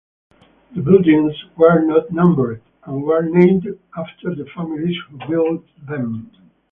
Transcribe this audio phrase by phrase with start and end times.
[0.75, 6.31] The buildings were not numbered and were named after the families who built them.